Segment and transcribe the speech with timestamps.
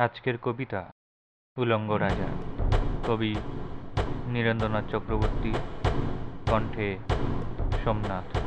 [0.00, 0.90] আজকের কবিতা
[1.56, 2.28] উলঙ্গ রাজা।
[3.06, 3.34] কবি
[4.26, 5.52] নীরেন্দ্রনাথ চক্রবর্তী
[6.50, 6.98] কণ্ঠে
[7.84, 8.38] সোমনাথ।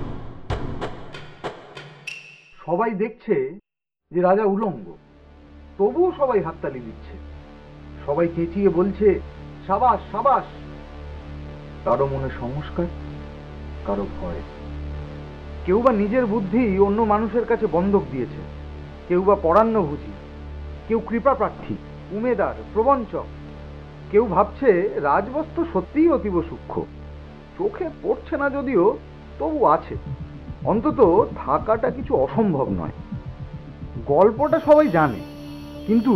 [2.66, 3.60] সবাই দেখছে
[4.12, 4.94] যে রাজা উলঙ্গ,
[5.78, 7.18] তবুও সবাই হাততালি দিচ্ছে।
[8.06, 9.20] সবাই চেঁচিয়ে বলছে,
[9.68, 10.46] সাবাস সাবাস!
[11.86, 12.86] কারও মনে সংস্কার,
[13.86, 14.42] কারও ভয়।
[15.66, 18.42] কেউ বা নিজের বুদ্ধি অন্য মানুষের কাছে বন্ধক দিয়েছে,
[19.08, 20.12] কেউ বা পরান্নভূতি।
[20.88, 21.76] কেউ কৃপা প্রার্থী,
[22.12, 23.28] উমেদার, প্রবঞ্চক।
[24.12, 24.70] কেউ ভাবছে
[25.02, 26.82] রাজবস্ত্র সত্যিই অতীব সূক্ষ্ম।
[27.58, 28.98] চোখে পড়ছে না যদিও,
[29.40, 29.96] তবু আছে।
[30.66, 31.00] অন্তত
[31.38, 32.96] থাকাটা কিছু অসম্ভব নয়।
[34.08, 35.22] গল্পটা সবাই জানে,
[35.88, 36.14] কিন্তু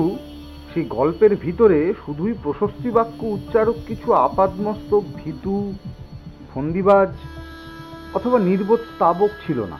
[0.73, 5.73] সেই গল্পের ভিতরে শুধুই প্রশস্তি বাক্য উচ্চারক কিছু আপাদমস্তক, ভীতু,
[6.53, 7.11] ফন্দিবাজ
[8.13, 9.77] অথবা নির্বোধ স্তাবক ছিল না।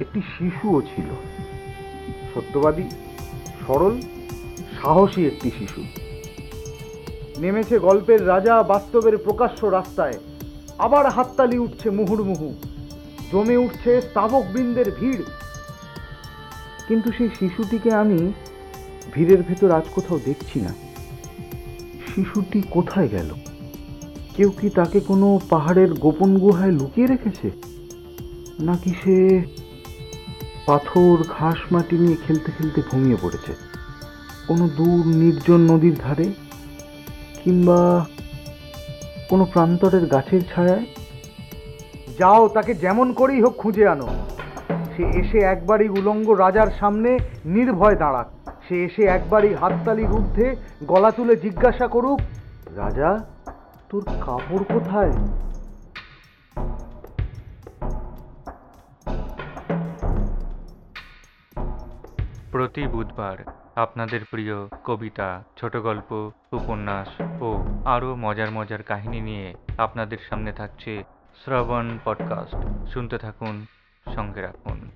[0.00, 1.08] একটি শিশুও ছিল।
[2.34, 2.86] সত্যবাদী
[3.66, 4.00] সরল,
[4.82, 5.84] সাহসী একটি শিশু।
[7.38, 10.12] নেমেছে গল্পের রাজা, বাস্তবের প্রকাশ্য রাস্তায়।
[10.78, 12.54] আবার হাততালি উঠছে মুহুর্মুহু।
[13.32, 15.22] জমে উঠছে স্তাবক বৃন্দের ভিড়।
[16.88, 18.32] কিন্তু সেই শিশুটিকে আমি
[19.12, 20.74] ভিড়ের ভেতর আজ কোথাও দেখছি না।
[22.14, 23.30] শিশুটি কোথায় গেল?
[24.36, 27.50] কেউ কি তাকে কোনো পাহাড়ের গোপন গুহায় লুকিয়ে রেখেছে?
[28.60, 29.44] নাকি সে
[30.66, 33.52] পাথর, ঘাস মাটি নিয়ে খেলতে খেলতে ঘুমিয়ে পড়েছে।
[34.48, 36.32] কোনো দূর নির্জন নদীর ধারে
[37.44, 38.06] কিংবা
[39.28, 40.84] কোনো প্রান্তরের গাছের ছায়ায়?
[42.18, 44.08] যাও, তাকে যেমন করেই হোক খুঁজে আনো।
[44.96, 48.28] সে এসে একবারই উলঙ্গ রাজার সামনে নির্ভয় দাঁড়াক।
[48.68, 52.20] সে এসে একবারই হাততালির ঊর্ধ্বে গলা তুলে জিজ্ঞাসা করুক,
[52.76, 53.10] রাজা,
[53.90, 55.12] তোর কাপড় কোথায়?
[62.54, 63.36] প্রতি বুধবার
[63.74, 67.08] আপনাদের প্রিয় কবিতা, ছোট গল্প, উপন্যাস
[67.40, 71.04] ও আরও মজার মজার কাহিনী নিয়ে আপনাদের সামনে থাকছে
[71.44, 73.66] শ্রবণ পডকাস্ট। শুনতে থাকুন,
[74.14, 74.90] সঙ্গে রাখুন।